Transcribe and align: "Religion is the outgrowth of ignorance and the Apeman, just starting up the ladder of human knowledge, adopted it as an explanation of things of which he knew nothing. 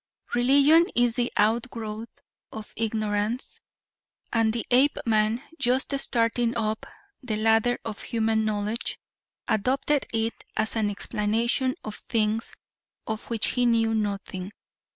"Religion 0.33 0.87
is 0.95 1.15
the 1.15 1.31
outgrowth 1.37 2.21
of 2.51 2.73
ignorance 2.75 3.59
and 4.33 4.51
the 4.51 4.65
Apeman, 4.71 5.43
just 5.59 5.95
starting 5.99 6.57
up 6.57 6.87
the 7.21 7.35
ladder 7.35 7.77
of 7.85 8.01
human 8.01 8.43
knowledge, 8.43 8.97
adopted 9.47 10.07
it 10.11 10.33
as 10.57 10.75
an 10.75 10.89
explanation 10.89 11.75
of 11.83 11.97
things 11.97 12.55
of 13.05 13.29
which 13.29 13.49
he 13.49 13.67
knew 13.67 13.93
nothing. 13.93 14.51